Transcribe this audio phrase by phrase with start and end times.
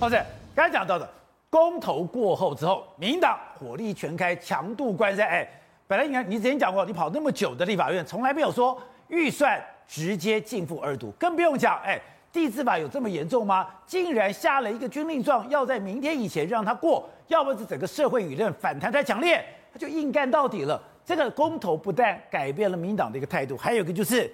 [0.00, 0.24] 或者
[0.54, 1.06] 刚才讲到的
[1.50, 5.28] 公投过后之后，民党火力全开，强度关山。
[5.28, 5.46] 哎，
[5.86, 11.78] 本来你看你之前讲过，你跑那么久的立法院，从来没有说预算直接进付二读，更不用讲。
[11.84, 12.00] 哎，
[12.32, 13.66] 地治法有这么严重吗？
[13.84, 20.82] 竟然下了一个军令状，要在明天以前让他过，要不是整个社会舆论反弹太强烈，他就硬干到底了。
[21.04, 24.32] 这个公投不但改变了民党的一个态度，还有一个就是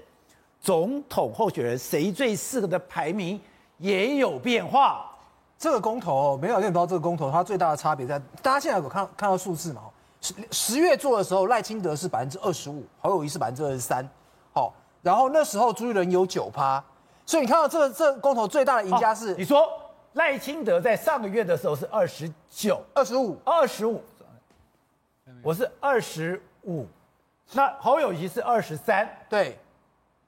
[0.60, 3.40] 总统候选人谁最适合的排名
[3.78, 5.10] 也有变化。
[5.58, 9.82] 这个公投没有练到这个公投，它最大的差别在大家现在有看看到数字吗？
[10.20, 14.06] 十十月做的时候，赖清德是百分之二十五，侯友谊是百分之二十三，
[14.52, 16.82] 好，然后那时候朱立伦有九趴，
[17.24, 19.66] 所以你看到这个这个公投最大的赢家是，你说
[20.12, 24.02] 赖清德在上个月的时候是二十九、二十五、二十五，
[25.42, 26.86] 我是二十五，
[27.52, 29.58] 那侯友谊是二十三，对，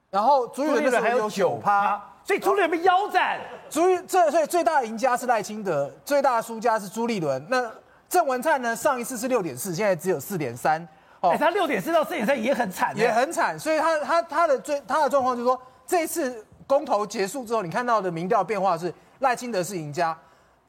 [0.09, 2.01] 然后朱立伦还有九趴。
[2.29, 3.39] 所以朱立伦被腰斩，
[3.71, 7.43] 朱这所以最大的赢家是赖清德，最大的输家是朱立伦。
[7.49, 7.67] 那
[8.07, 8.75] 郑文灿呢？
[8.75, 10.79] 上一次是六点四，现在只有四点三。
[11.21, 13.57] 哦，他六点四到四点三也很惨，也很惨。
[13.57, 20.15] 所以他他他的最他的状况就是说，这一次公投结束之后，你看到的民调变化是赖清德是赢家，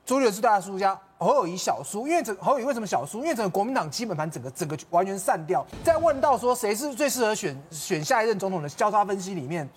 [0.06, 2.08] 朱立伦是最大的输家，侯友宜小输。
[2.08, 3.18] 因为整侯友宜为什么小输？
[3.18, 5.62] 因为整个国民党基本盘整个整个完全散掉。
[5.84, 9.68] 在问到说谁是最适合选选下一任总统的交叉分析里面。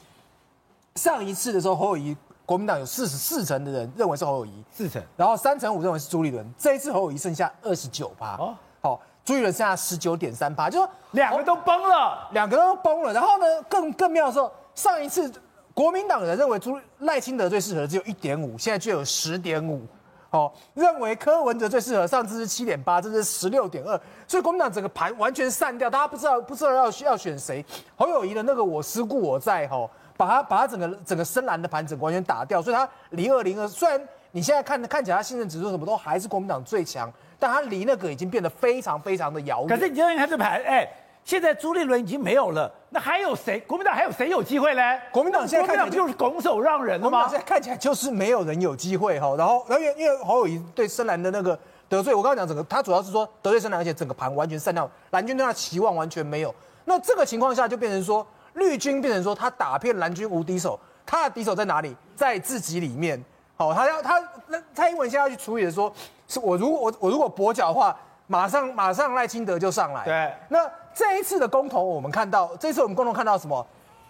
[0.96, 6.46] 上一次的时候，侯友谊国民党有四十四成的人认为是侯友谊，四成，然后三成五认为是朱立伦。
[6.58, 13.14] 这一次侯友谊剩下二十九趴，哦，好，朱立伦剩下十九点三趴，就说两个都崩了，两个都崩了。
[13.14, 15.32] 然后呢，更更妙的时候，上一次
[15.74, 19.82] 国民党人认为朱赖清德最适合的只有一点五，现在就有十点五，
[20.30, 27.66] 哦，认为柯文哲最适合，上次是七点八，这是十六点二，所以国民党整个盘完全散掉，大家不知道不知道要要选谁。
[27.96, 29.90] 侯友谊的那个我思故我在，哈。
[30.26, 34.00] 把他把他整个整个深蓝的盘整个完全打掉，所以他离二零二，虽然
[34.32, 39.68] 你现在看看起来他信任指数什么都还是国民党最强，但他离那个已经变得非常非常的遥远。
[39.68, 40.88] 可是你今天看这盘，哎，
[41.24, 43.60] 现在朱立伦已经没有了，那还有谁？
[43.62, 44.82] 国民党还有谁有机会呢？
[45.12, 47.28] 国民党现在看起来就是拱手让人了吗？
[47.30, 49.36] 现在看起来就是没有人有机会哈。
[49.38, 51.58] 然后，然后因为因为侯友宜对深蓝的那个
[51.88, 56.54] 得罪，我刚刚讲整个他主要是说得罪深蓝，而且整个盘完全散掉，蓝军对他期望完全没有。
[56.86, 58.26] 那这个情况下就变成说。
[58.54, 61.96] 绿军变成说他打遍蓝军无敌手，他的敌手在哪里？
[62.16, 63.22] 在自己里面。
[63.56, 65.92] 好，他要他那蔡英文现在要去处理的说，
[66.28, 67.96] 是我如果我我如果跛脚的话，
[68.28, 70.04] 马上马上赖清德就上来。
[70.06, 70.34] 对。
[70.50, 73.66] 那这一次的公投，我们看到这一次我们共同看到什么？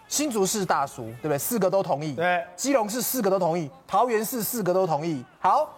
[0.08, 1.38] 新竹市大叔，对不对？
[1.38, 2.14] 四个都同意。
[2.14, 2.44] 对。
[2.56, 5.24] 基隆市四个都同意，桃园市四个都同意。
[5.40, 5.68] 好，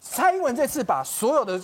[0.00, 1.60] 蔡英文这次把所有的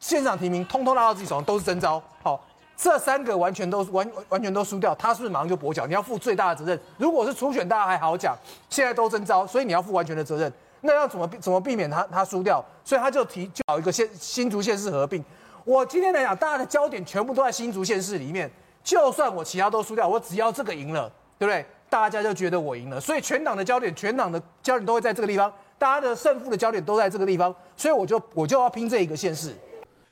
[0.00, 2.02] 县长提名通通拉到自己手上，都是真招。
[2.22, 2.40] 好。
[2.76, 5.86] 这三个完全都完完全都输掉，他是不是马上就跛脚？
[5.86, 6.78] 你要负最大的责任。
[6.98, 8.36] 如果是初选，大家还好讲，
[8.68, 10.52] 现在都征召，所以你要负完全的责任。
[10.82, 12.62] 那要怎么怎么避免他他输掉？
[12.84, 15.24] 所以他就提就搞一个县新竹县市合并。
[15.64, 18.50] 我今天来讲，大家的焦点全部都在新竹县市里面。
[18.84, 21.64] 就算我其他都输掉，我只要这个赢了，对不对？
[21.88, 23.00] 大家就觉得我赢了。
[23.00, 27.52] 所以全党的焦点，全党的焦点都会在这个地方，大家的胜负的焦点都在这个地方。
[27.76, 29.56] 所以我就我就要拼这一个县市。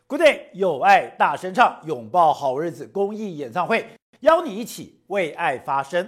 [0.07, 3.87] Good day，有爱大声唱，拥抱好日子公益演唱会，
[4.21, 6.07] 邀你一起为爱发声。